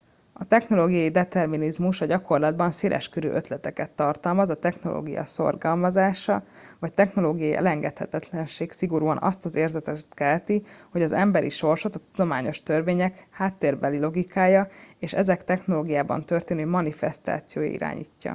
a 0.33 0.43
technológiai 0.45 1.09
determinizmus 1.09 2.01
a 2.01 2.05
gyakorlatban 2.05 2.71
széleskörű 2.71 3.29
ötleteket 3.29 3.89
tartalmaz 3.91 4.49
a 4.49 4.55
technológia 4.55 5.23
szorgalmazása 5.23 6.43
vagy 6.79 6.93
technológiai 6.93 7.55
elengedhetetlenség 7.55 8.71
szigorúan 8.71 9.17
azt 9.19 9.45
az 9.45 9.55
érzetet 9.55 10.07
kelti 10.09 10.63
hogy 10.91 11.01
az 11.01 11.11
emberi 11.11 11.49
sorsot 11.49 11.95
a 11.95 11.99
tudományos 12.13 12.63
törvények 12.63 13.27
háttérbeli 13.29 13.99
logikája 13.99 14.67
és 14.99 15.13
ezek 15.13 15.43
technológiában 15.43 16.25
történő 16.25 16.65
manifesztációja 16.65 17.67
irányítja 17.71 18.29